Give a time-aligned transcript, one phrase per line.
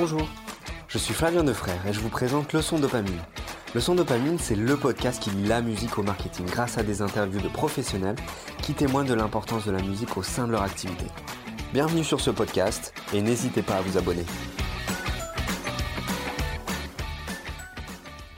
[0.00, 0.26] Bonjour,
[0.88, 3.20] je suis Flavien Defrère et je vous présente Leçon Dopamine.
[3.74, 7.42] Leçon Dopamine, c'est le podcast qui lie la musique au marketing grâce à des interviews
[7.42, 8.16] de professionnels
[8.62, 11.04] qui témoignent de l'importance de la musique au sein de leur activité.
[11.74, 14.24] Bienvenue sur ce podcast et n'hésitez pas à vous abonner.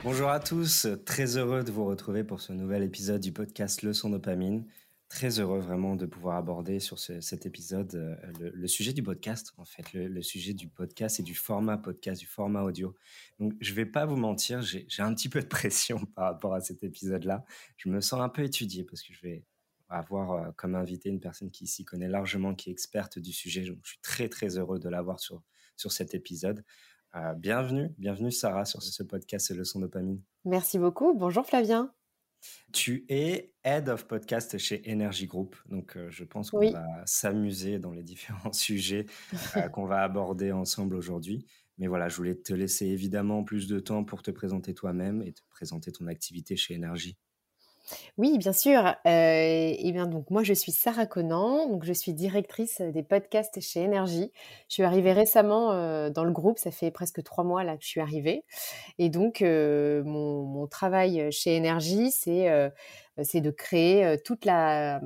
[0.03, 4.09] Bonjour à tous, très heureux de vous retrouver pour ce nouvel épisode du podcast Leçon
[4.09, 4.65] Dopamine
[5.13, 9.65] très heureux vraiment de pouvoir aborder sur cet épisode euh, le, sujet du podcast, en
[9.65, 12.95] fait, le, sujet du podcast et du format podcast, du format audio.
[13.39, 16.61] Donc, je vais pas vous mentir, j'ai un petit peu de pression par rapport à
[16.61, 17.45] cet épisode-là.
[17.77, 19.43] Je me sens un peu étudié parce que je vais
[19.87, 23.63] avoir euh, comme invité une personne qui s'y connaît largement, qui est experte du sujet.
[23.63, 25.43] Je suis très, très heureux de l'avoir sur,
[25.77, 26.65] sur cet épisode.
[27.15, 30.23] Euh, bienvenue, bienvenue Sarah sur ce podcast Leçon dopamine.
[30.43, 31.13] Merci beaucoup.
[31.13, 31.93] Bonjour Flavien.
[32.71, 35.55] Tu es Head of Podcast chez Energy Group.
[35.69, 39.05] Donc, euh, je pense qu'on va s'amuser dans les différents sujets
[39.57, 41.45] euh, qu'on va aborder ensemble aujourd'hui.
[41.77, 45.33] Mais voilà, je voulais te laisser évidemment plus de temps pour te présenter toi-même et
[45.33, 47.17] te présenter ton activité chez Energy.
[48.17, 48.95] Oui, bien sûr.
[49.07, 53.59] Euh, et bien donc moi je suis Sarah Conan, donc je suis directrice des podcasts
[53.61, 54.31] chez Énergie.
[54.69, 57.83] Je suis arrivée récemment euh, dans le groupe, ça fait presque trois mois là que
[57.83, 58.43] je suis arrivée.
[58.99, 62.49] Et donc euh, mon, mon, travail chez Énergie, c'est
[63.21, 65.01] c'est de créer toute la,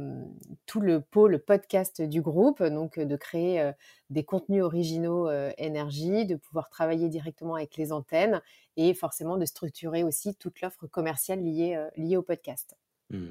[0.65, 3.71] tout le pôle podcast du groupe, donc de créer
[4.09, 8.41] des contenus originaux énergie, de pouvoir travailler directement avec les antennes
[8.77, 12.77] et forcément de structurer aussi toute l'offre commerciale liée, liée au podcast.
[13.09, 13.29] Mmh.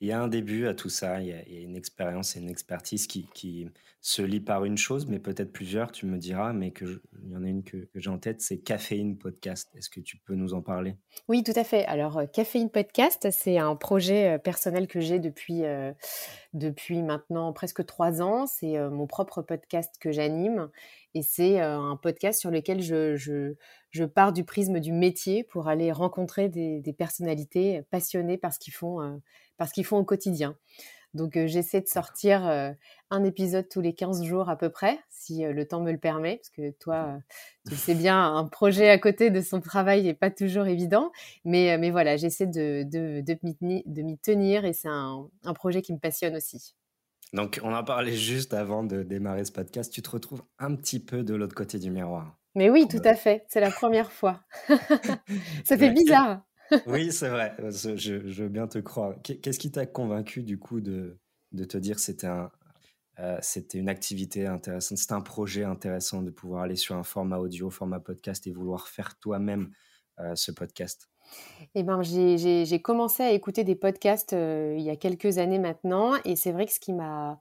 [0.00, 2.50] Il y a un début à tout ça, il y a, une expérience et une
[2.50, 3.68] expertise qui,
[4.02, 7.44] se lie par une chose, mais peut-être plusieurs, tu me diras, mais il y en
[7.44, 9.70] a une que, j'ai en tête, c'est Caféine Podcast.
[9.76, 10.96] Est-ce que tu peux nous en parler?
[11.28, 11.84] Oui, tout à fait.
[11.84, 15.92] Alors, euh, Caféine Podcast, c'est un projet euh, personnel que j'ai depuis, euh,
[16.54, 18.46] depuis maintenant presque trois ans.
[18.46, 20.70] C'est mon propre podcast que j'anime
[21.14, 23.54] et c'est un podcast sur lequel je,
[23.90, 28.58] je, pars du prisme du métier pour aller rencontrer des, des personnalités passionnées par ce
[28.58, 29.20] qu'ils font,
[29.56, 30.56] par qu'ils font au quotidien.
[31.12, 32.44] Donc j'essaie de sortir
[33.10, 36.36] un épisode tous les 15 jours à peu près, si le temps me le permet,
[36.36, 37.18] parce que toi,
[37.68, 41.10] tu sais bien, un projet à côté de son travail n'est pas toujours évident.
[41.44, 45.92] Mais, mais voilà, j'essaie de, de, de m'y tenir et c'est un, un projet qui
[45.92, 46.76] me passionne aussi.
[47.32, 49.92] Donc, on en parlait juste avant de démarrer ce podcast.
[49.92, 52.39] Tu te retrouves un petit peu de l'autre côté du miroir.
[52.54, 53.44] Mais oui, tout à fait.
[53.48, 54.40] C'est la première fois.
[55.64, 56.42] Ça fait bizarre.
[56.86, 57.54] oui, c'est vrai.
[57.58, 59.14] Je, veux bien te croire.
[59.22, 61.18] Qu'est-ce qui t'a convaincu du coup de,
[61.52, 62.50] de te dire que c'était un,
[63.20, 67.38] euh, c'était une activité intéressante, c'était un projet intéressant de pouvoir aller sur un format
[67.38, 69.72] audio, format podcast et vouloir faire toi-même
[70.20, 71.10] euh, ce podcast?
[71.74, 76.14] Eh ben, j'ai commencé à écouter des podcasts euh, il y a quelques années maintenant,
[76.24, 77.38] et c'est vrai que ce qui m'a,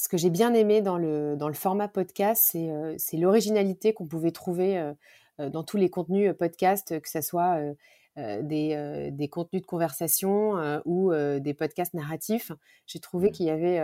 [0.00, 4.06] ce que j'ai bien aimé dans le dans le format podcast, c'est c'est l'originalité qu'on
[4.06, 4.92] pouvait trouver
[5.38, 7.74] dans tous les contenus podcast, que ce soit
[8.18, 12.52] euh, euh, des, contenus de conversation euh, ou des podcasts narratifs.
[12.86, 13.32] J'ai trouvé mmh.
[13.32, 13.78] qu'il y avait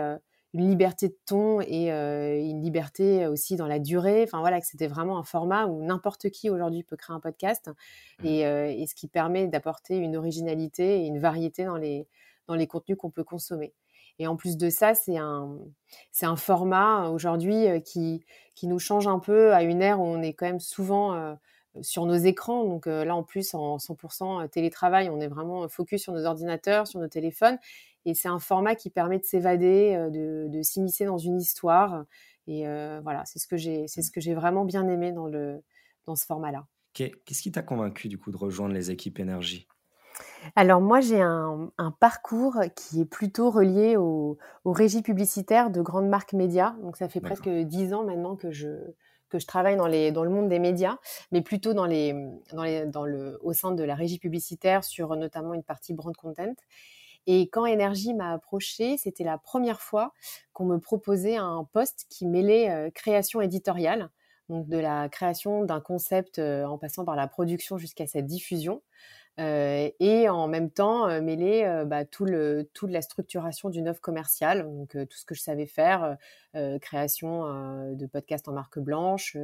[0.53, 4.23] une liberté de ton et une liberté aussi dans la durée.
[4.23, 7.69] Enfin voilà, que c'était vraiment un format où n'importe qui aujourd'hui peut créer un podcast
[8.19, 8.25] mmh.
[8.25, 12.07] et, ce qui permet d'apporter une originalité et une variété dans les,
[12.47, 13.73] dans les contenus qu'on peut consommer.
[14.19, 15.57] Et en plus de ça, c'est un,
[16.11, 18.23] c'est un format aujourd'hui qui,
[18.55, 21.37] qui nous change un peu à une ère où on est quand même souvent
[21.81, 22.65] sur nos écrans.
[22.65, 26.25] Donc euh, là, en plus, en 100% euh, télétravail, on est vraiment focus sur nos
[26.25, 27.57] ordinateurs, sur nos téléphones.
[28.05, 32.05] Et c'est un format qui permet de s'évader, euh, de, s'immiscer dans une histoire.
[32.47, 32.63] Et
[33.03, 35.61] voilà, c'est ce que j'ai, c'est ce que j'ai vraiment bien aimé dans le
[36.05, 36.65] dans ce format-là.
[36.93, 39.67] Qu'est-ce qui t'a convaincu du coup de rejoindre les équipes énergie?
[40.55, 46.33] Alors moi j'ai un, parcours qui est plutôt relié aux régies publicitaires de grandes marques
[46.33, 46.75] médias.
[46.81, 48.69] Donc ça fait presque dix ans maintenant que je,
[49.29, 50.97] que je travaille dans, les, dans le monde des médias,
[51.31, 52.13] mais plutôt dans les,
[52.53, 56.15] dans les, dans le, au sein de la régie publicitaire sur notamment une partie brand
[56.15, 56.53] content.
[57.29, 60.13] Et quand Énergie m'a approché, c'était la première fois
[60.53, 64.09] qu'on me proposait un poste qui mêlait euh, création éditoriale,
[64.47, 68.81] donc de la création d'un concept euh, en passant par la production jusqu'à sa diffusion,
[69.39, 73.87] euh, et en même temps euh, mêler euh, bah, tout le, toute la structuration d'une
[73.87, 76.17] offre commerciale, donc tout ce que je savais faire,
[76.81, 79.37] création de podcasts en marque blanche,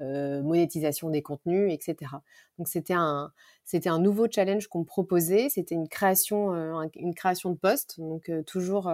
[0.00, 2.10] monétisation des contenus, etc.
[2.58, 3.32] Donc c'était un,
[3.64, 6.52] c'était un nouveau challenge qu'on me proposait, c'était une création,
[6.94, 8.90] une création de poste, donc toujours,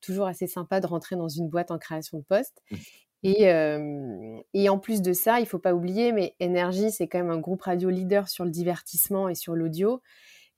[0.00, 2.62] toujours assez sympa de rentrer dans une boîte en création de poste.
[3.22, 3.44] Et,
[4.54, 7.40] et, en plus de ça, il faut pas oublier, mais Énergie, c'est quand même un
[7.40, 10.00] groupe radio leader sur le divertissement et sur l'audio.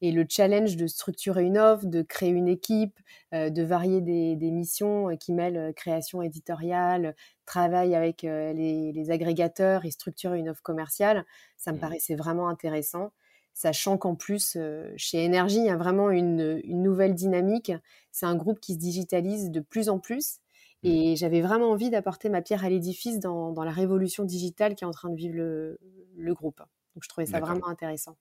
[0.03, 2.99] et le challenge de structurer une offre, de créer une équipe,
[3.33, 7.15] de varier des, missions qui mêlent création éditoriale,
[7.47, 11.25] travail avec les, agrégateurs et structurer une offre commerciale,
[11.57, 11.81] ça me mmh.
[11.81, 13.12] paraissait vraiment intéressant
[13.61, 14.57] sachant qu'en plus,
[14.97, 17.73] chez Énergie, il y a vraiment une, nouvelle dynamique.
[18.11, 20.40] C'est un groupe qui se digitalise de plus en plus.
[20.82, 20.88] Mmh.
[20.88, 24.87] Et j'avais vraiment envie d'apporter ma pierre à l'édifice dans, la révolution digitale qui est
[24.87, 26.59] en train de vivre le groupe.
[26.94, 28.17] Donc je trouvais ça vraiment intéressant.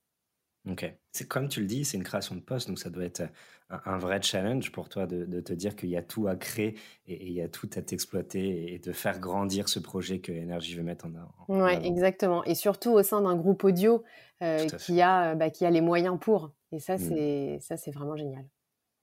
[0.67, 0.91] Ok.
[1.11, 3.23] C'est comme tu le dis, c'est une création de poste, donc ça doit être
[3.69, 6.77] un, vrai challenge pour toi de, te dire qu'il y a tout à créer
[7.07, 10.75] et, il y a tout à t'exploiter et de faire grandir ce projet que Énergie
[10.75, 11.45] veut mettre en, avant.
[11.47, 12.43] Oui, exactement.
[12.43, 14.03] Et surtout au sein d'un groupe audio
[14.41, 16.51] euh, qui, a, bah, qui a les moyens pour.
[16.71, 16.99] Et ça, mmh.
[16.99, 18.45] c'est ça, c'est vraiment génial.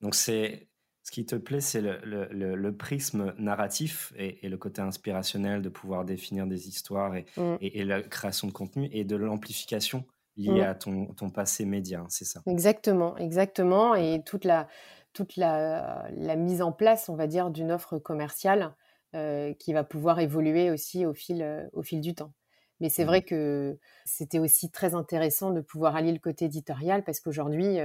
[0.03, 0.69] Donc c'est
[1.07, 2.01] ce qui te plaît, c'est le,
[2.33, 7.55] le, prisme narratif et, le côté inspirationnel de pouvoir définir des histoires et, mmh.
[7.61, 10.05] et la création de contenu et de l'amplification
[10.37, 10.65] lié mmh.
[10.65, 13.95] à ton, ton passé média, hein, c'est ça Exactement, exactement.
[13.95, 14.67] Et toute la,
[15.13, 18.75] toute la, la, mise en place, on va dire, d'une offre commerciale
[19.15, 22.33] euh, qui va pouvoir évoluer aussi au fil, euh, au fil du temps.
[22.81, 23.09] Mais c'est mmh.
[23.09, 27.79] vrai que c'était aussi très intéressant de pouvoir allier le côté éditorial parce qu'aujourd'hui,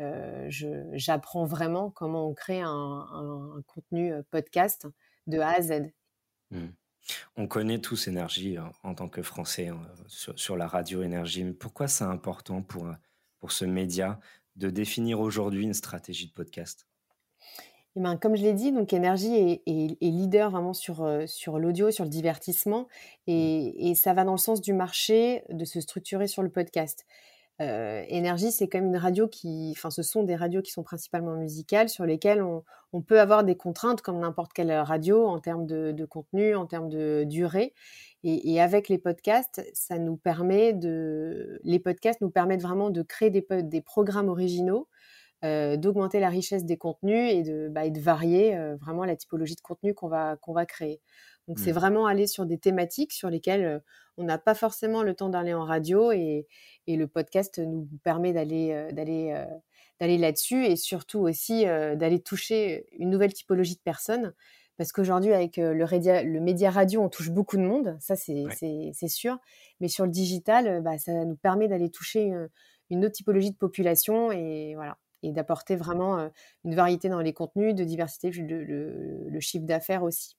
[0.00, 0.48] euh,
[0.92, 4.86] j'apprends vraiment comment on crée un, un, contenu podcast
[5.26, 5.92] de A à Z.
[6.50, 6.66] Mmh.
[7.36, 11.44] On connaît tous Énergie hein, en, tant que Français hein, sur, la radio Énergie.
[11.44, 12.90] Mais pourquoi c'est important pour,
[13.38, 14.18] pour ce média
[14.56, 16.86] de définir aujourd'hui une stratégie de podcast?
[17.96, 21.90] Eh ben, comme je l'ai dit, donc Énergie est, leader vraiment sur, euh, sur l'audio,
[21.90, 22.88] sur le divertissement,
[23.26, 23.30] mmh.
[23.32, 27.06] et, ça va dans le sens du marché de se structurer sur le podcast.
[27.62, 31.36] Euh, Énergie, c'est même une radio qui, enfin, ce sont des radios qui sont principalement
[31.36, 32.62] musicales, sur lesquelles on,
[33.06, 37.24] peut avoir des contraintes comme n'importe quelle radio en termes de, contenu, en termes de
[37.24, 37.72] durée.
[38.24, 43.30] Et, avec les podcasts, ça nous permet de, les podcasts nous permettent vraiment de créer
[43.30, 44.88] des, des programmes originaux,
[45.44, 49.54] euh, d'augmenter la richesse des contenus et de, bah, de varier euh, vraiment la typologie
[49.54, 51.02] de contenu qu'on va, qu'on va créer.
[51.46, 51.74] Donc, c'est mmh.
[51.74, 53.82] vraiment aller sur des thématiques sur lesquelles
[54.16, 56.46] on n'a pas forcément le temps d'aller en radio et,
[56.86, 59.44] et, le podcast nous permet d'aller d'aller
[60.00, 64.32] d'aller là-dessus et surtout aussi d'aller toucher une nouvelle typologie de personnes
[64.76, 69.38] parce qu'aujourd'hui avec le, le, média radio on touche beaucoup de monde ça c'est sûr
[69.78, 72.32] mais sur le digital bah, ça nous permet d'aller toucher
[72.90, 76.30] une, autre typologie de population et voilà et d'apporter vraiment
[76.64, 78.64] une variété dans les contenus de diversité le,
[79.28, 80.36] le chiffre d'affaires aussi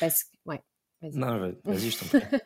[0.00, 0.62] parce ouais
[1.12, 2.38] non, vas-y, je t'en prie.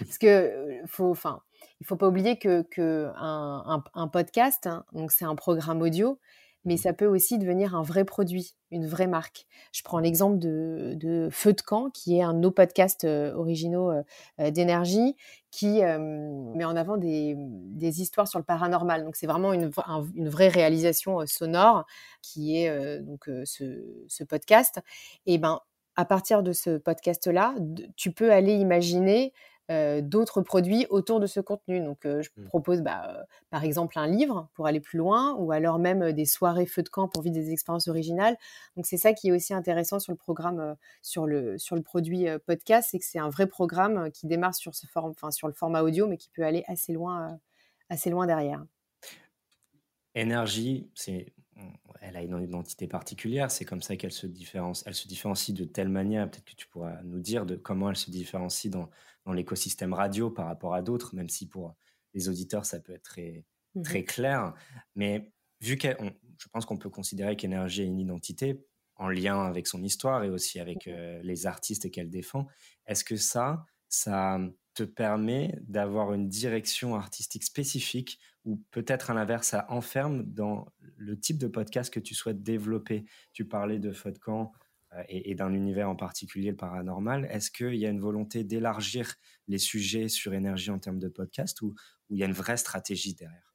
[0.00, 1.42] Parce que faut, enfin,
[1.80, 6.18] il faut pas oublier que, que un, un, podcast, hein, donc c'est un programme audio,
[6.64, 9.46] mais ça peut aussi devenir un vrai produit, une vraie marque.
[9.72, 13.92] Je prends l'exemple de, Feu de camp, qui est un de nos podcasts originaux
[14.38, 15.16] d'énergie,
[15.50, 17.36] qui met en avant des,
[18.00, 19.04] histoires sur le paranormal.
[19.04, 19.70] Donc c'est vraiment une,
[20.14, 21.86] une, vraie réalisation sonore
[22.22, 24.80] qui est donc ce, ce, podcast.
[25.26, 25.60] Et ben
[25.96, 27.54] à partir de ce podcast-là,
[27.96, 29.32] tu peux aller imaginer
[30.02, 31.80] d'autres produits autour de ce contenu.
[31.80, 32.44] Donc, je mmh.
[32.46, 36.66] propose, bah, par exemple, un livre pour aller plus loin, ou alors même des soirées
[36.66, 38.36] feu de camp pour vivre des expériences originales.
[38.76, 42.26] Donc, c'est ça qui est aussi intéressant sur le programme, sur le sur le produit
[42.46, 44.86] podcast, c'est que c'est un vrai programme qui démarre sur ce
[45.30, 47.38] sur le format audio, mais qui peut aller assez loin,
[47.88, 48.64] assez loin derrière.
[50.14, 51.32] Énergie, c'est
[52.00, 54.84] elle a une identité particulière, c'est comme ça qu'elle se différencie.
[54.86, 57.96] Elle se différencie de telle manière, peut-être que tu pourras nous dire de comment elle
[57.96, 58.90] se différencie dans,
[59.24, 61.74] dans l'écosystème radio par rapport à d'autres, même si pour
[62.14, 64.54] les auditeurs, ça peut être très, mmh très clair.
[64.96, 65.96] Mais vu qu'elle,
[66.38, 68.64] je pense qu'on peut considérer qu'Énergie a une identité
[68.96, 72.46] en lien avec son histoire et aussi avec mmh euh, les artistes qu'elle défend,
[72.86, 74.38] est-ce que ça, ça
[74.74, 81.18] te permet d'avoir une direction artistique spécifique ou peut-être à l'inverse, ça enferme dans le
[81.18, 83.04] type de podcast que tu souhaites développer.
[83.32, 84.52] Tu parlais de camp
[84.94, 87.26] euh, et, d'un univers en particulier, le paranormal.
[87.30, 89.14] Est-ce qu'il y a une volonté d'élargir
[89.46, 91.74] les sujets sur énergie en termes de podcast ou,
[92.08, 93.54] il y a une vraie stratégie derrière?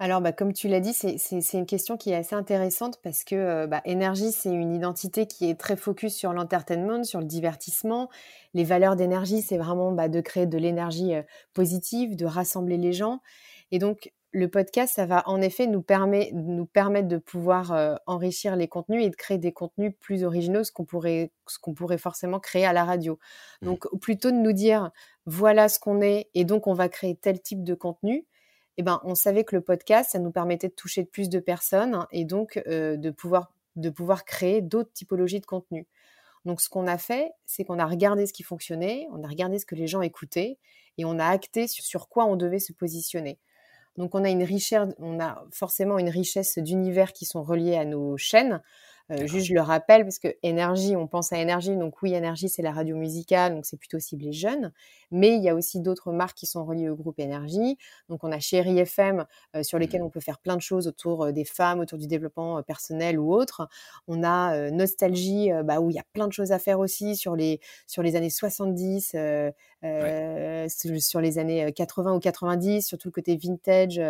[0.00, 3.36] Alors, bah, comme tu l'as dit, c'est une question qui est assez intéressante parce que
[3.36, 8.10] euh, bah, énergie, c'est une identité qui est très focus sur l'entertainment, sur le divertissement.
[8.54, 11.22] Les valeurs d'énergie, c'est vraiment bah, de créer de l'énergie euh,
[11.52, 13.20] positive, de rassembler les gens.
[13.70, 15.84] Et donc, le podcast, ça va en effet nous,
[16.32, 20.64] nous permettre de pouvoir euh, enrichir les contenus et de créer des contenus plus originaux,
[20.64, 21.30] ce qu'on pourrait,
[21.62, 23.20] qu'on pourrait forcément créer à la radio.
[23.62, 23.66] Mmh.
[23.66, 24.90] Donc, plutôt de nous dire,
[25.24, 28.26] voilà ce qu'on est, et donc on va créer tel type de contenu,
[28.76, 32.06] eh ben, on savait que le podcast, ça nous permettait de toucher plus de personnes
[32.10, 35.86] et donc euh, de, pouvoir, de pouvoir créer d'autres typologies de contenu.
[36.44, 39.58] Donc, ce qu'on a fait, c'est qu'on a regardé ce qui fonctionnait, on a regardé
[39.58, 40.58] ce que les gens écoutaient
[40.98, 43.38] et on a acté sur, quoi on devait se positionner.
[43.96, 47.84] Donc on a une richesse, on a forcément une richesse d'univers qui sont reliés à
[47.84, 48.60] nos chaînes.
[49.10, 51.76] Euh, juste, je le rappelle, parce que énergie, on pense à énergie.
[51.76, 54.72] Donc oui, énergie, c'est la radio musicale, donc c'est plutôt ciblé jeunes.
[55.10, 57.76] Mais il y a aussi d'autres marques qui sont reliées au groupe énergie.
[58.08, 60.06] Donc on a Chéri FM, euh, sur lesquelles mmh.
[60.06, 63.34] on peut faire plein de choses autour euh, des femmes, autour du développement personnel ou
[63.34, 63.68] autre.
[64.08, 67.36] On a Nostalgie, bah, où il y a plein de choses à faire aussi sur
[67.36, 69.14] les, sur les années 70,
[70.68, 74.00] sur les années 80 ou 90, sur tout le côté vintage,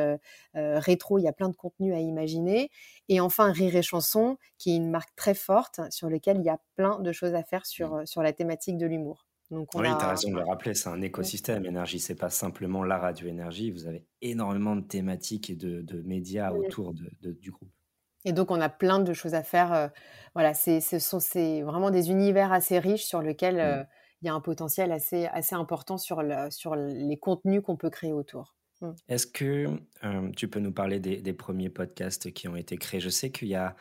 [0.54, 1.19] rétro.
[1.19, 2.71] Il y a plein de contenus à imaginer.
[3.09, 6.50] Et enfin, Rire et Chanson, qui est une marque très forte sur laquelle il y
[6.50, 8.07] a plein de choses à faire sur, mmh.
[8.07, 9.26] sur la thématique de l'humour.
[9.50, 11.66] Donc oui, tu as raison de le rappeler, c'est un écosystème.
[11.66, 13.71] Énergie, c'est pas simplement la radio énergie.
[13.71, 17.69] Vous avez énormément de thématiques et de, de médias autour de, du groupe.
[18.25, 19.90] Et donc, on a plein de choses à faire.
[20.35, 23.87] voilà, c'est, ce sont c'est vraiment des univers assez riches sur lesquels mmh.
[24.25, 27.90] Il y a un potentiel assez, assez important sur, le, sur les contenus qu'on peut
[27.90, 28.57] créer autour.
[28.81, 28.90] Mmh.
[29.09, 29.66] Est-ce que
[30.35, 33.00] tu peux nous parler des, premiers podcasts qui ont été créés?
[33.00, 33.76] Je sais qu'il y a,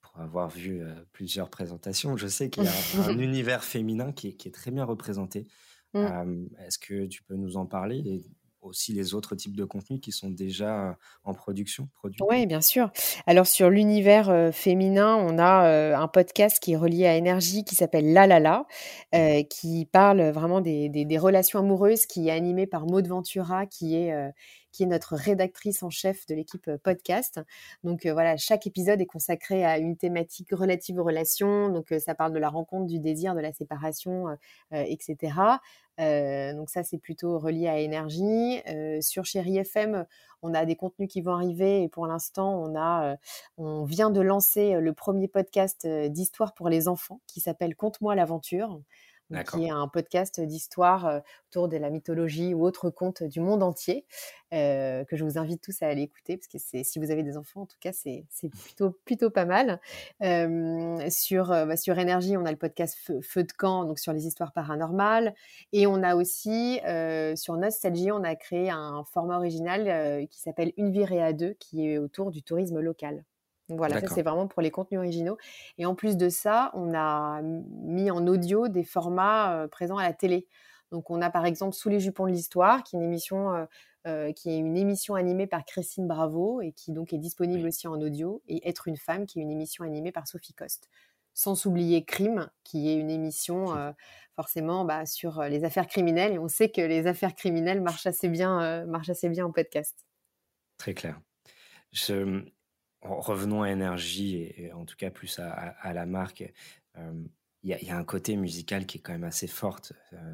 [0.00, 0.82] pour avoir vu
[1.12, 2.72] plusieurs présentations, je sais qu'il y a
[3.08, 5.48] un, univers féminin qui est, très bien représenté.
[5.94, 6.46] Mmh.
[6.64, 8.22] Est-ce que tu peux nous en parler
[8.60, 11.88] aussi les autres types de contenus qui sont déjà en production
[12.28, 12.90] Oui, bien sûr.
[13.26, 18.12] Alors sur l'univers féminin, on a un podcast qui est relié à énergie qui s'appelle
[18.12, 18.66] La La La,
[19.12, 19.44] mmh.
[19.48, 24.12] qui parle vraiment des, des, relations amoureuses, qui est animé par Maud Ventura, qui est
[24.72, 27.40] qui est notre rédactrice en chef de l'équipe podcast.
[27.84, 31.68] Donc voilà, chaque épisode est consacré à une thématique relative aux relations.
[31.70, 34.26] Donc ça parle de la rencontre, du désir, de la séparation,
[34.72, 35.16] etc.
[35.98, 38.62] donc ça, c'est plutôt relié à énergie.
[39.00, 40.06] sur Chéri FM,
[40.42, 43.16] on a des contenus qui vont arriver et pour l'instant, on a,
[43.56, 48.80] on vient de lancer le premier podcast d'histoire pour les enfants qui s'appelle Conte-moi l'aventure
[49.50, 54.06] qui est un podcast d'histoire autour de la mythologie ou autres contes du monde entier,
[54.50, 57.62] que je vous invite tous à aller écouter, parce que si vous avez des enfants,
[57.62, 58.26] en tout cas, c'est
[58.62, 59.80] plutôt, plutôt pas mal.
[61.10, 64.52] sur, bah, sur Énergie, on a le podcast Feu, de camp, donc sur les histoires
[64.52, 65.34] paranormales.
[65.72, 66.80] Et on a aussi,
[67.36, 71.88] sur Nostalgie, on a créé un format original qui s'appelle Une virée à deux, qui
[71.88, 73.24] est autour du tourisme local.
[73.68, 75.36] Voilà, ça c'est vraiment pour les contenus originaux.
[75.76, 80.14] Et en plus de ça, on a mis en audio des formats présents à la
[80.14, 80.46] télé.
[80.90, 83.66] Donc on a par exemple Sous les jupons de l'histoire, qui est une émission
[84.34, 88.00] qui est une émission animée par Christine Bravo et qui donc est disponible aussi en
[88.00, 90.88] audio, et Être une femme, qui est une émission animée par Sophie Coste.
[91.34, 93.94] Sans oublier Crime, qui est une émission
[94.34, 98.28] forcément bah, sur les affaires criminelles, et on sait que les affaires criminelles marchent assez
[98.28, 100.06] bien, marchent assez bien en podcast.
[100.78, 101.20] Très clair.
[101.92, 102.42] Je,
[103.02, 106.52] revenons à énergie et, en tout cas plus à, la marque.
[107.64, 109.80] Il y, a un côté musical qui est quand même assez fort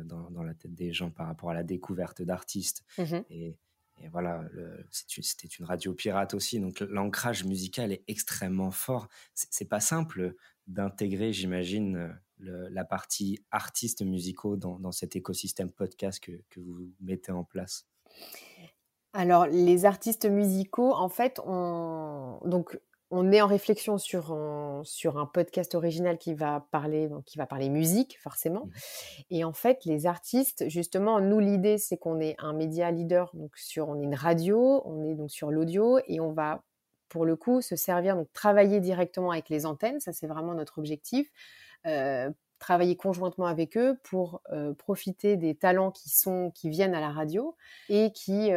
[0.04, 2.84] dans, la tête des gens par rapport à la découverte d'artistes.
[2.98, 4.44] Mmh et, voilà,
[4.90, 9.08] c'était une radio pirate aussi, donc l'ancrage musical est extrêmement fort.
[9.34, 10.34] C'est pas simple
[10.66, 17.44] d'intégrer, j'imagine, la partie artistes musicaux dans, cet écosystème podcast que, que vous mettez en
[17.44, 17.86] place.
[19.14, 22.78] Alors, les artistes musicaux, en fait, on, donc,
[23.10, 27.46] on est en réflexion sur un, sur un podcast original qui va parler, qui va
[27.46, 28.66] parler musique, forcément.
[28.66, 28.70] Mmh.
[29.30, 33.56] Et en fait, les artistes, justement, nous, l'idée, c'est qu'on est un média leader, donc
[33.56, 36.64] sur, on est une radio, on est donc sur l'audio, et on va,
[37.08, 40.78] pour le coup, se servir, donc travailler directement avec les antennes, ça c'est vraiment notre
[40.78, 41.30] objectif,
[41.86, 42.30] euh,
[42.64, 44.40] travailler conjointement avec eux pour
[44.78, 47.56] profiter des talents qui sont qui viennent à la radio
[47.90, 48.50] et qui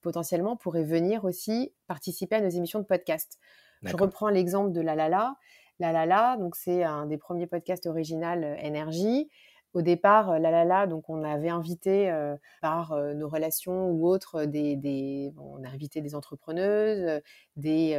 [0.00, 3.38] potentiellement pourraient venir aussi participer à nos émissions de podcast.
[3.84, 5.36] Je reprends l'exemple de La La La.
[5.78, 9.30] La La La, donc c'est un des premiers podcasts original énergie.
[9.72, 12.12] Au départ, La La La, donc on avait invité
[12.60, 17.20] par nos relations ou autres des, des on a invité des entrepreneuses,
[17.54, 17.94] des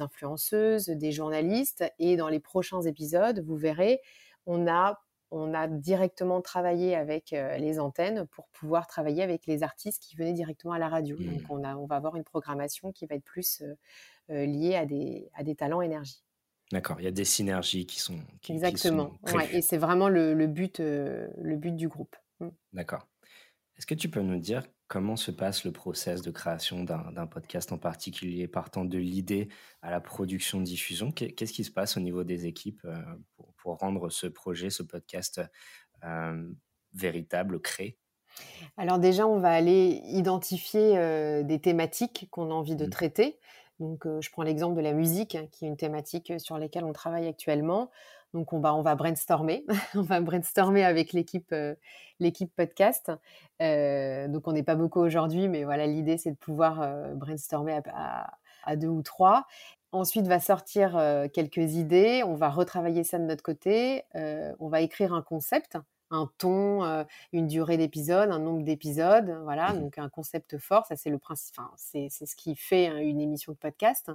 [0.00, 4.00] influenceuses, des journalistes et dans les prochains épisodes, vous verrez,
[4.46, 10.02] on a, on a directement travaillé avec les antennes pour pouvoir travailler avec les artistes
[10.02, 11.16] qui venaient directement à la radio.
[11.16, 11.46] Donc mmh.
[11.50, 13.62] on, a, on va avoir une programmation qui va être plus
[14.28, 16.22] liée à des, à des talents énergie.
[16.72, 18.18] D'accord, il y a des synergies qui sont.
[18.48, 19.12] Exactement,
[19.52, 22.16] et c'est vraiment le, but, le but du groupe.
[22.40, 22.48] Mmh.
[22.72, 23.06] D'accord.
[23.76, 27.72] Est-ce que tu peux nous dire comment se passe le process de création d'un podcast
[27.72, 29.48] en particulier, partant de l'idée
[29.82, 31.10] à la production diffusion?
[31.12, 32.86] Qu'est-ce qui se passe au niveau des équipes
[33.36, 35.40] pour, rendre ce projet, ce podcast
[36.92, 37.98] véritable, créé
[38.76, 42.90] alors déjà, on va aller identifier des thématiques qu'on a envie de mmh.
[42.90, 43.38] traiter.
[43.78, 46.92] Donc, je prends l'exemple de la musique, hein, qui est une thématique sur laquelle on
[46.92, 47.92] travaille actuellement.
[48.32, 51.54] Donc on va, on va brainstormer, on va brainstormer avec l'équipe,
[52.18, 53.12] l'équipe podcast.
[53.60, 58.36] donc on n'est pas beaucoup aujourd'hui, mais voilà, l'idée c'est de pouvoir brainstormer à,
[58.76, 59.46] deux ou trois.
[59.92, 61.00] Ensuite va sortir
[61.32, 65.78] quelques idées, on va retravailler ça de notre côté, on va écrire un concept
[66.10, 70.96] un ton, une durée d'épisode, un nombre d'épisodes, voilà, mmh donc un concept fort, ça
[70.96, 74.10] c'est le principe, c'est ce qui fait hein, une émission de podcast.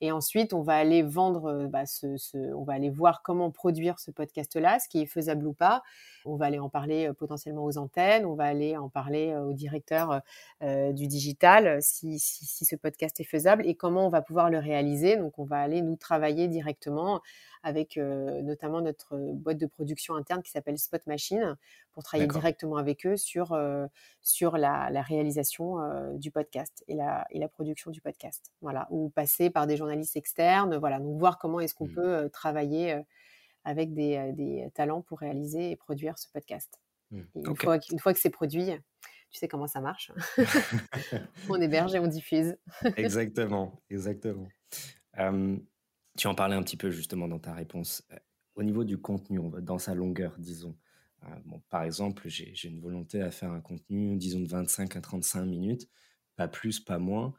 [0.00, 2.16] Et ensuite, on va aller vendre, bah, ce,
[2.54, 5.82] on va aller voir comment produire ce podcast-là, ce qui est faisable ou pas.
[6.24, 10.20] On va aller en parler potentiellement aux antennes, on va aller en parler au directeur
[10.60, 15.16] du digital si, si, ce podcast est faisable et comment on va pouvoir le réaliser.
[15.16, 17.22] Donc, on va aller nous travailler directement
[17.62, 21.56] avec notamment notre boîte de production interne qui s'appelle Spot Machine
[21.92, 23.58] pour travailler directement avec eux sur,
[24.20, 25.76] sur la, réalisation
[26.14, 28.52] du podcast et la, et la production du podcast.
[28.60, 30.76] Voilà, ou passer par des journalistes externes.
[30.76, 31.94] Voilà, donc voir comment est-ce qu'on mmh.
[31.94, 33.02] peut travailler
[33.64, 36.80] avec des, des, talents pour réaliser et produire ce podcast.
[37.10, 37.20] Mmh.
[37.34, 38.70] Une, fois, une, fois, que c'est produit,
[39.30, 40.12] tu sais comment ça marche.
[41.48, 42.56] on héberge et on diffuse.
[42.96, 44.48] exactement, exactement.
[46.18, 48.02] Tu en parlais un petit peu justement dans ta réponse.
[48.12, 48.16] Euh,
[48.56, 50.76] au niveau du contenu, dans sa longueur, disons.
[51.22, 55.00] Euh, bon, par exemple, j'ai une volonté à faire un contenu, disons, de 25 à
[55.00, 55.88] 35 minutes,
[56.34, 57.34] pas plus, pas moins.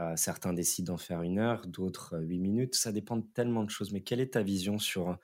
[0.00, 2.74] Euh, certains décident d'en faire une heure, d'autres 8 minutes.
[2.74, 3.92] Ça dépend de tellement de choses.
[3.92, 5.16] Mais quelle est ta vision sur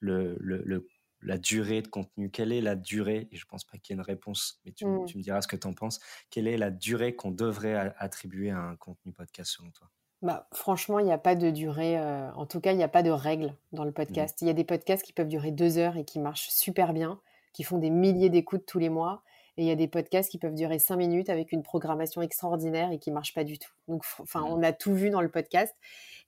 [0.00, 0.88] le, le,
[1.22, 2.28] la durée de contenu?
[2.28, 3.28] Quelle est la durée?
[3.30, 5.06] Et je ne pense pas qu'il y ait une réponse, mais tu, mmh.
[5.06, 6.00] tu me diras ce que tu en penses.
[6.28, 9.88] Quelle est la durée qu'on devrait attribuer à un contenu podcast selon toi?
[10.20, 12.88] Bah, franchement, il n'y a pas de durée, euh, en tout cas, il n'y a
[12.88, 13.94] pas de règle dans le mmh.
[13.94, 14.42] podcast.
[14.42, 17.20] Il y a des podcasts qui peuvent durer deux heures et qui marchent super bien,
[17.52, 19.22] qui font des milliers d'écoutes tous les mois.
[19.56, 22.90] Et il y a des podcasts qui peuvent durer cinq minutes avec une programmation extraordinaire
[22.92, 23.72] et qui ne marchent pas du tout.
[23.86, 24.52] Donc, enfin, mmh.
[24.52, 25.74] on a tout vu dans le podcast.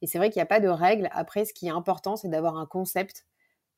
[0.02, 1.08] Et c'est vrai qu'il n'y a pas de règle.
[1.12, 3.26] Après, ce qui est important, c'est d'avoir un concept,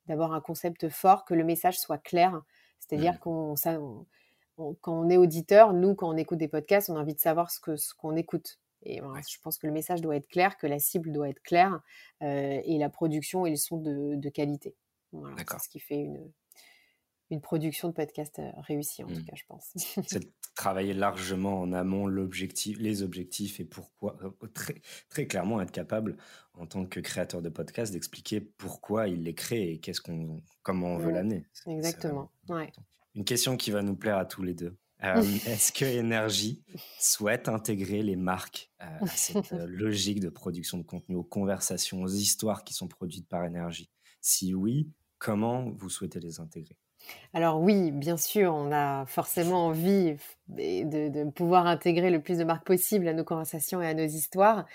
[0.05, 2.41] d'avoir un concept fort, que le message soit clair.
[2.79, 3.19] C'est-à-dire mmh.
[3.19, 3.55] qu'on,
[4.81, 7.49] quand on est auditeur, nous, quand on écoute des podcasts, on a envie de savoir
[7.49, 8.59] ce, que, ce qu'on écoute.
[8.85, 11.81] Et je pense que le message doit être clair, que la cible doit être claire
[12.21, 14.75] euh, et la production et le son de, qualité.
[15.11, 16.31] Voilà, c'est ce qui fait une,
[17.29, 19.25] une production de podcast euh, réussie, en tout mmh.
[19.25, 19.71] cas, je pense.
[19.75, 25.61] c'est de travailler largement en amont l'objectif, les objectifs et pourquoi, euh, très, très clairement
[25.61, 26.17] être capable,
[26.53, 30.87] en tant que créateur de podcast, d'expliquer pourquoi il les crée et qu'est-ce qu'on, comment
[30.87, 31.15] on veut mmh.
[31.15, 31.45] l'amener.
[31.67, 32.31] Exactement.
[32.49, 32.71] Ouais.
[33.15, 34.75] Une question qui va nous plaire à tous les deux.
[35.03, 36.61] Euh, est-ce que Énergie
[36.99, 42.01] souhaite intégrer les marques euh, à cette euh, logique de production de contenu, aux conversations,
[42.01, 43.89] aux histoires qui sont produites par Énergie?
[44.21, 46.77] Si oui, comment vous souhaitez les intégrer?
[47.33, 50.15] Alors oui, bien sûr, on a forcément envie
[50.47, 54.65] de, pouvoir intégrer le plus de marques possible à nos conversations et à nos histoires.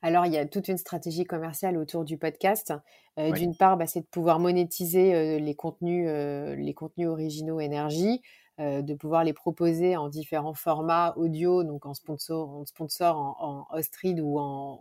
[0.00, 2.72] Alors il y a toute une stratégie commerciale autour du podcast.
[3.16, 8.22] D'une part, bah, c'est de pouvoir monétiser les contenus, les contenus originaux énergie.
[8.62, 13.66] Euh, de pouvoir les proposer en différents formats audio, donc en sponsor, en, sponsor, en,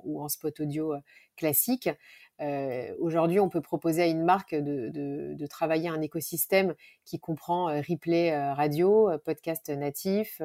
[0.04, 1.00] ou en spot audio euh,
[1.36, 1.90] classique.
[2.42, 6.76] Euh, aujourd'hui, on peut proposer à une marque de, travailler un écosystème
[7.06, 10.42] qui comprend replay radio, podcast natif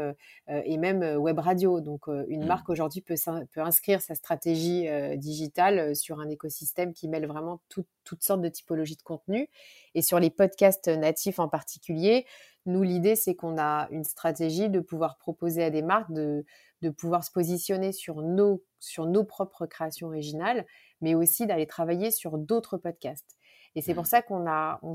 [0.49, 1.81] et même web radio.
[1.81, 2.47] Donc, une mmh.
[2.47, 3.15] marque aujourd'hui peut,
[3.53, 8.97] peut, inscrire sa stratégie digitale sur un écosystème qui mêle vraiment toutes sortes de typologies
[8.97, 9.49] de contenu.
[9.95, 12.27] Et sur les podcasts natifs en particulier,
[12.67, 16.45] nous, l'idée, c'est qu'on a une stratégie de pouvoir proposer à des marques de,
[16.83, 20.67] de pouvoir se positionner sur nos, sur nos propres créations originales,
[21.01, 23.37] mais aussi d'aller travailler sur d'autres podcasts.
[23.75, 24.07] Et c'est pour mmh.
[24.07, 24.95] ça qu'on a, on,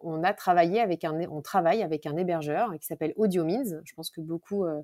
[0.00, 3.80] on, a travaillé avec un, on travaille avec un hébergeur qui s'appelle AudioMeans.
[3.84, 4.82] Je pense que beaucoup, euh,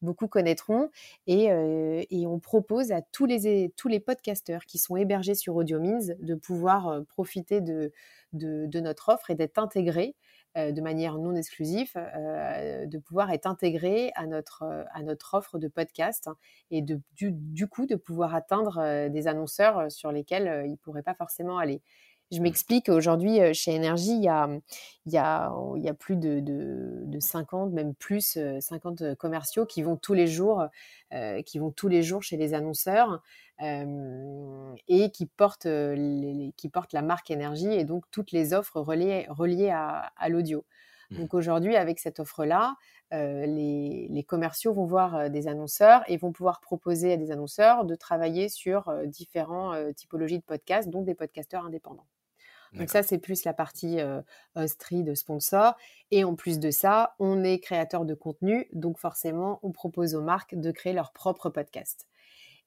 [0.00, 0.90] beaucoup connaîtront.
[1.26, 5.56] Et, euh, et, on propose à tous les, tous les podcasteurs qui sont hébergés sur
[5.56, 7.92] AudioMeans de pouvoir euh, profiter de,
[8.32, 10.25] de, de notre offre et d'être intégrés euh,
[10.56, 16.30] de manière non exclusive, euh, de pouvoir être intégré à notre, euh, offre de podcast
[16.70, 21.14] et de, du, coup de pouvoir atteindre des annonceurs sur lesquels ils ne pourraient pas
[21.14, 21.82] forcément aller.
[22.32, 22.42] Je mmh.
[22.42, 24.48] m'explique, aujourd'hui, chez Énergie, il y a,
[25.06, 29.82] il y a, il y a plus de, de, 50, même plus, 50 commerciaux qui
[29.82, 30.66] vont tous les jours,
[31.44, 33.22] qui vont tous les jours chez les annonceurs
[33.60, 35.68] et qui portent,
[36.56, 40.64] qui portent la marque Énergie et donc toutes les offres reliées, reliées à, l'audio.
[41.10, 41.18] Mmh.
[41.18, 42.74] Donc aujourd'hui, avec cette offre-là,
[43.12, 47.94] les, les, commerciaux vont voir des annonceurs et vont pouvoir proposer à des annonceurs de
[47.94, 52.06] travailler sur différentes typologies de podcasts, donc des podcasteurs indépendants.
[52.76, 54.20] Donc ça, c'est plus la partie euh,
[54.56, 55.74] de sponsor.
[56.10, 60.22] Et en plus de ça, on est créateur de contenu, donc forcément, on propose aux
[60.22, 62.06] marques de créer leur propre podcast.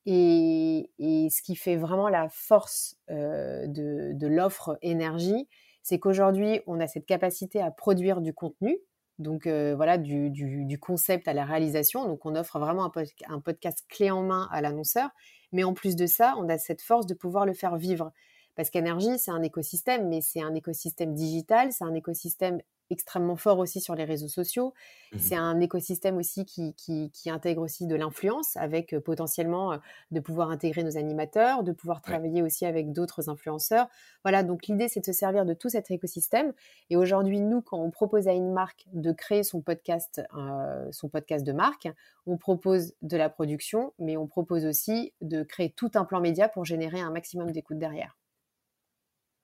[0.05, 5.47] Et, ce qui fait vraiment la force de, l'offre énergie,
[5.83, 8.77] c'est qu'aujourd'hui, on a cette capacité à produire du contenu,
[9.19, 12.05] donc voilà, du, concept à la réalisation.
[12.05, 12.91] Donc on offre vraiment un,
[13.27, 15.09] un podcast clé en main à l'annonceur.
[15.51, 18.11] Mais en plus de ça, on a cette force de pouvoir le faire vivre.
[18.59, 23.57] Parce qu'énergie, c'est un écosystème, mais c'est un écosystème digital, c'est un écosystème extrêmement fort
[23.57, 24.73] aussi sur les réseaux sociaux.
[25.13, 29.77] Mmh c'est un écosystème aussi qui, qui, intègre aussi de l'influence, avec euh, potentiellement euh,
[30.11, 33.87] de pouvoir intégrer nos animateurs, de pouvoir travailler aussi avec d'autres influenceurs.
[34.25, 36.51] Voilà, donc l'idée, c'est de se servir de tout cet écosystème.
[36.89, 41.07] Et aujourd'hui, nous, quand on propose à une marque de créer son podcast, euh, son
[41.07, 41.87] podcast de marque,
[42.25, 46.49] on propose de la production, mais on propose aussi de créer tout un plan média
[46.49, 48.18] pour générer un maximum d'écoute derrière.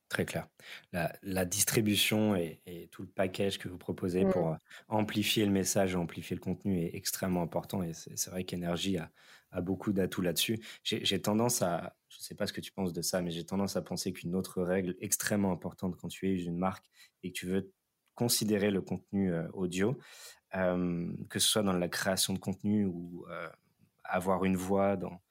[0.09, 0.47] Très clair.
[1.23, 4.31] La, distribution et, tout le package que vous proposez mmh.
[4.31, 4.55] pour euh,
[4.87, 7.81] amplifier le message amplifier le contenu est extrêmement important.
[7.81, 9.11] Et c'est vrai qu'Energy a,
[9.61, 10.59] beaucoup d'atouts là-dessus.
[10.83, 13.45] J'ai tendance à, je ne sais pas ce que tu penses de ça, mais j'ai
[13.45, 16.85] tendance à penser qu'une autre règle extrêmement importante quand tu es une marque
[17.23, 17.71] et que tu veux
[18.15, 19.97] considérer le contenu euh, audio,
[20.55, 23.25] euh, que ce soit dans la création de contenu ou
[24.03, 25.21] avoir une voix dans,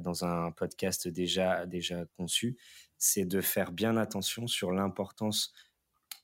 [0.00, 2.56] dans un podcast déjà, déjà conçu,
[2.98, 5.52] c'est de faire bien attention sur l'importance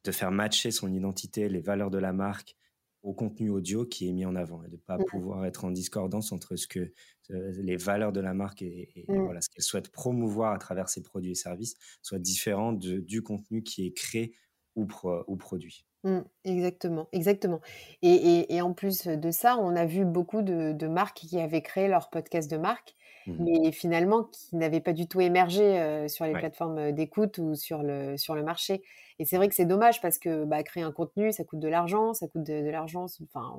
[0.04, 2.56] de faire matcher son identité, les valeurs de la marque
[3.02, 5.04] au contenu audio qui est mis en avant et de ne pas mmh.
[5.04, 6.92] pouvoir être en discordance entre ce que
[7.30, 9.24] euh, les valeurs de la marque et, mmh.
[9.24, 13.62] voilà, ce qu'elle souhaite promouvoir à travers ses produits et services soient différents du contenu
[13.62, 14.34] qui est créé
[14.76, 14.86] ou,
[15.26, 15.86] ou produit.
[16.04, 17.60] Mmh, exactement, exactement.
[18.02, 21.88] Et, en plus de ça, on a vu beaucoup de, de marques qui avaient créé
[21.88, 22.94] leur podcast de marque
[23.26, 27.82] Mmh mais finalement qui n'avait pas du tout émergé sur les plateformes d'écoute ou sur
[27.82, 28.82] le, sur le marché.
[29.18, 31.68] Et c'est vrai que c'est dommage parce que bah, créer un contenu, ça coûte de
[31.68, 33.06] l'argent, ça coûte de, l'argent.
[33.22, 33.58] Enfin,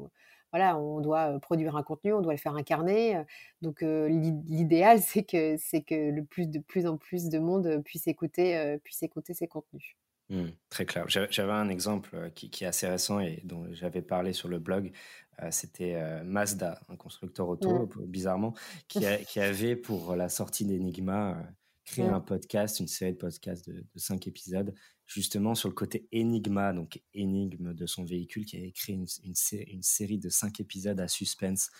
[0.52, 3.22] voilà, on doit produire un contenu, on doit le faire incarner.
[3.62, 8.08] Donc l'idéal, c'est que, c'est que le plus de plus en plus de monde puisse
[8.08, 9.96] écouter, puisse écouter ces contenus.
[10.32, 11.06] Mmh, très clair.
[11.10, 14.94] J'avais un exemple qui, qui, est assez récent et dont j'avais parlé sur le blog.
[15.42, 18.54] Euh, c'était euh, Mazda, un constructeur auto, bizarrement,
[18.88, 19.06] qui,
[19.40, 21.44] avait pour la sortie d'Enigma euh,
[21.84, 24.74] créé un podcast, une série de podcasts de, cinq épisodes,
[25.06, 30.18] justement sur le côté Enigma, donc énigme de son véhicule, qui avait créé une, série
[30.18, 31.72] de cinq épisodes à suspense.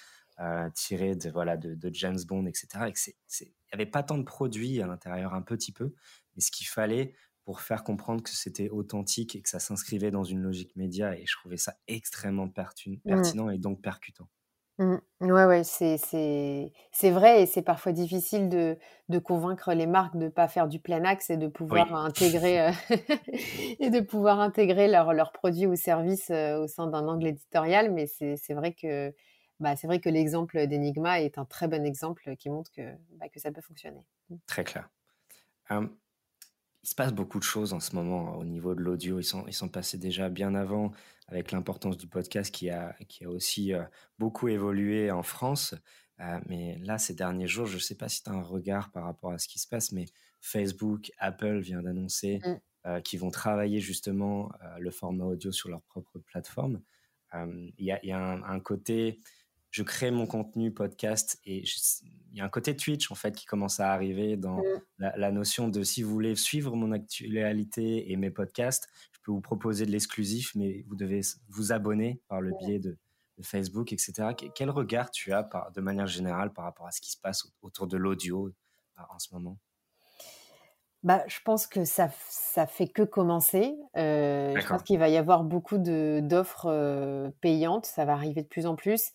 [0.74, 2.68] tirés de, voilà, de, James Bond, etc.
[2.90, 5.94] Il n'y avait pas tant de produits à l'intérieur, un petit peu,
[6.36, 10.24] mais ce qu'il fallait pour faire comprendre que c'était authentique et que ça s'inscrivait dans
[10.24, 11.18] une logique média.
[11.18, 12.98] Et je trouvais ça extrêmement mmh.
[13.04, 14.28] pertinent et donc percutant.
[14.78, 14.98] Mmh.
[15.22, 18.78] Ouais, ouais, c'est, vrai et c'est parfois difficile de,
[19.10, 22.62] de, convaincre les marques de ne pas faire du plein axe et de pouvoir intégrer,
[22.62, 22.72] euh,
[23.80, 27.92] et de pouvoir intégrer leurs produits ou services euh, au sein d'un angle éditorial.
[27.92, 29.14] Mais c'est, vrai que,
[29.60, 32.82] bah, c'est vrai que l'exemple d'Enigma est un très bon exemple qui montre que,
[33.20, 34.08] bah, que ça peut fonctionner.
[34.30, 34.36] Mmh.
[34.48, 34.90] Très clair
[36.84, 39.20] il se passe beaucoup de choses en ce moment au niveau de l'audio.
[39.20, 40.92] Ils sont, ils sont passés déjà bien avant
[41.28, 43.84] avec l'importance du podcast qui a, qui a aussi euh,
[44.20, 45.76] beaucoup évolué en France.
[46.20, 48.92] Euh, mais là, ces derniers jours, je ne sais pas si tu as un regard
[48.92, 50.06] par rapport à ce qui se passe, mais
[50.42, 52.56] Facebook, Apple vient d'annoncer mmh.
[52.88, 56.82] euh, qu'ils vont travailler justement le format audio sur leur propre plateforme.
[57.34, 59.22] Il y, y, a un, un côté
[59.72, 61.64] je crée mon contenu podcast et
[62.32, 65.12] il y a un côté Twitch en fait qui commence à arriver dans mm.
[65.16, 69.42] la, notion de si vous voulez suivre mon actualité et mes podcasts, je peux vous
[69.42, 72.98] proposer de l'exclusif, mais vous devez vous abonner par le biais de,
[73.44, 74.36] Facebook, etc.
[74.54, 77.48] Quel regard tu as par, de manière générale par rapport à ce qui se passe
[77.64, 79.58] autour de l'audio euh, en ce moment?
[81.02, 83.76] Bah, je pense que ça, ça fait que commencer.
[83.98, 87.88] Euh, je pense qu'il va y avoir beaucoup d'offres euh, payantes.
[87.88, 89.12] Ça va arriver de plus en plus.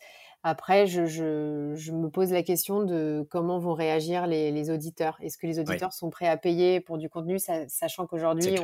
[0.48, 5.18] Après, je, je, me pose la question de comment vont réagir les, auditeurs.
[5.20, 8.54] Est-ce que les auditeurs sont prêts à payer pour du contenu, sachant qu'aujourd'hui,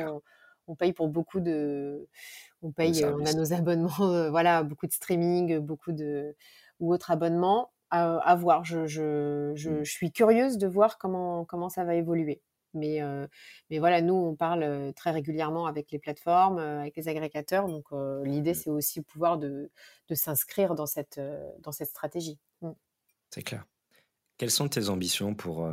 [0.65, 2.07] on, paye pour beaucoup de...
[2.61, 6.37] On paye, on a nos abonnements, euh, voilà, beaucoup de streaming, beaucoup de...
[6.79, 7.69] ou autres abonnements.
[7.89, 8.63] À, voir.
[8.63, 9.55] Je, je, mmh.
[9.57, 12.41] je, suis curieuse de voir comment, comment ça va évoluer.
[12.73, 13.01] Mais,
[13.69, 17.67] mais voilà, nous, on parle très régulièrement avec les plateformes, avec les agrégateurs.
[17.67, 17.85] Donc,
[18.23, 18.55] l'idée, mmh.
[18.55, 19.71] c'est aussi pouvoir de,
[20.07, 21.19] de s'inscrire dans cette,
[21.59, 22.39] dans cette stratégie.
[22.61, 22.71] Mmh.
[23.29, 23.65] C'est clair.
[24.37, 25.69] Quelles sont tes ambitions pour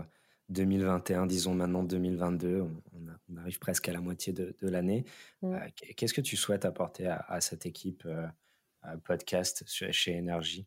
[0.50, 5.04] 2021, disons maintenant 2022 on, arrive presque à la moitié de, de l'année.
[5.42, 5.56] Mmh.
[5.96, 8.06] Qu'est-ce que tu souhaites apporter à, cette équipe
[9.04, 10.66] podcast chez Énergie?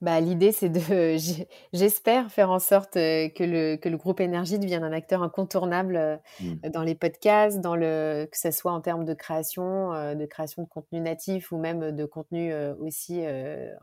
[0.00, 0.80] Bah, l'idée, c'est de,
[1.72, 6.68] j'espère faire en sorte que le, que le groupe Énergie devienne un acteur incontournable mmh.
[6.70, 10.68] dans les podcasts, dans le, que ce soit en termes de création, de création de
[10.68, 13.22] contenu natif ou même de contenu aussi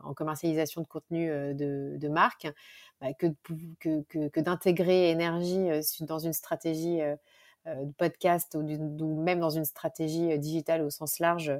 [0.02, 2.46] en commercialisation de contenu de, de marque,
[3.00, 3.26] bah, que,
[3.80, 5.68] que, que, d'intégrer Énergie
[6.00, 7.00] dans une stratégie
[7.66, 11.52] de podcast ou, même dans une stratégie digitale au sens large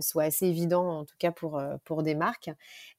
[0.00, 2.50] soit assez évident, en tout cas pour, pour des marques.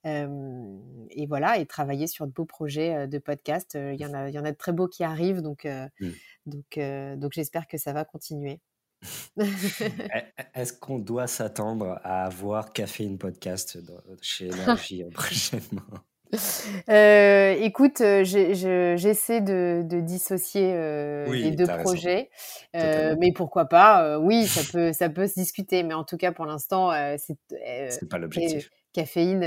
[0.04, 3.78] et voilà, et travailler sur de beaux projets de podcast.
[3.80, 6.10] Il y, en a, il y en a de très beaux qui arrivent, donc, mmh.
[6.48, 6.80] donc,
[7.20, 8.60] donc j'espère que ça va continuer.
[10.54, 13.80] Est-ce qu'on doit s'attendre à avoir Caféine Podcast
[14.22, 15.82] chez Énergie prochainement?
[16.90, 22.30] euh, écoute, euh, j'essaie de, dissocier euh, les deux projets,
[22.74, 26.46] mais pourquoi pas Oui, ça peut, ça peut se discuter, mais en tout cas pour
[26.46, 28.70] l'instant, c'est pas l'objectif.
[28.94, 29.42] Caféine,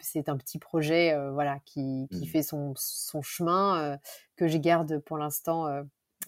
[0.00, 2.26] c'est un petit projet, voilà, qui, qui mmh.
[2.26, 3.98] fait son, son chemin
[4.36, 5.68] que je garde pour l'instant.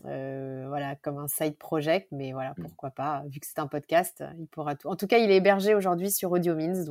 [0.04, 2.62] voilà, comme un side project, mais voilà, mmh.
[2.62, 4.88] pourquoi pas, vu que c'est un podcast, il pourra tout.
[4.88, 6.88] En tout cas, il est hébergé aujourd'hui sur Audio Means,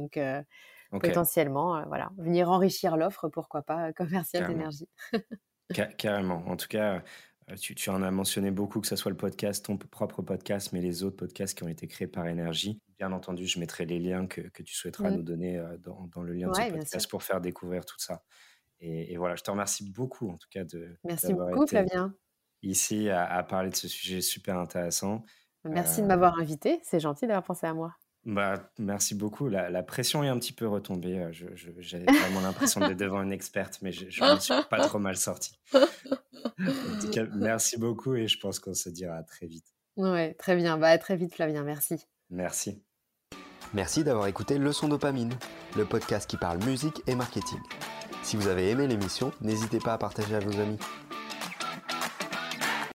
[0.93, 4.87] donc potentiellement, euh, voilà, venir enrichir l'offre, pourquoi pas, euh, commerciale d'énergie.
[5.97, 6.43] Carrément.
[6.47, 7.01] En tout cas,
[7.49, 10.71] euh, tu, tu, en as mentionné beaucoup, que ce soit le podcast, ton propre podcast,
[10.71, 12.79] mais les autres podcasts qui ont été créés par Énergie.
[12.99, 15.15] Bien entendu, je mettrai les liens que, que tu souhaiteras mmh.
[15.15, 18.23] nous donner dans, dans, le lien de ce podcast pour faire découvrir tout ça.
[18.79, 20.95] Et, voilà, je te remercie beaucoup, en tout cas, de.
[21.05, 22.13] Merci beaucoup, Flavien.
[22.61, 25.23] Ici, à, parler de ce sujet super intéressant.
[25.63, 26.79] Merci de m'avoir invité.
[26.83, 27.95] C'est gentil d'avoir pensé à moi.
[28.25, 29.49] Bah, merci beaucoup.
[29.49, 31.19] La, pression est un petit peu retombée.
[31.19, 31.31] Euh,
[31.79, 35.59] j'avais vraiment l'impression d'être devant une experte, mais je ne suis pas trop mal sorti.
[35.73, 39.65] En tout cas, merci beaucoup et je pense qu'on se dira à très vite.
[39.97, 40.77] Ouais, très bien.
[40.77, 41.63] Bah, à très vite, Flavien.
[41.63, 42.05] Merci.
[42.29, 42.81] Merci.
[43.73, 45.33] Merci d'avoir écouté Leçon Dopamine,
[45.75, 47.59] le podcast qui parle musique et marketing.
[48.21, 50.77] Si vous avez aimé l'émission, n'hésitez pas à partager à vos amis.